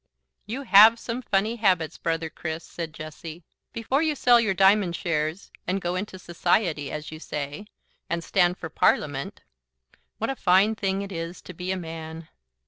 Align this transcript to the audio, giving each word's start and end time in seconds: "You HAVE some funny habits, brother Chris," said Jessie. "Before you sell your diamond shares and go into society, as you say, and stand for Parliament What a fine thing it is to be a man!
"You 0.47 0.63
HAVE 0.63 0.97
some 0.97 1.21
funny 1.21 1.57
habits, 1.57 1.99
brother 1.99 2.31
Chris," 2.31 2.63
said 2.65 2.91
Jessie. 2.91 3.43
"Before 3.71 4.01
you 4.01 4.15
sell 4.15 4.39
your 4.39 4.55
diamond 4.55 4.95
shares 4.95 5.51
and 5.67 5.79
go 5.79 5.93
into 5.93 6.17
society, 6.17 6.89
as 6.89 7.11
you 7.11 7.19
say, 7.19 7.67
and 8.09 8.23
stand 8.23 8.57
for 8.57 8.67
Parliament 8.69 9.41
What 10.17 10.31
a 10.31 10.35
fine 10.35 10.73
thing 10.73 11.03
it 11.03 11.11
is 11.11 11.39
to 11.43 11.53
be 11.53 11.71
a 11.71 11.77
man! 11.77 12.29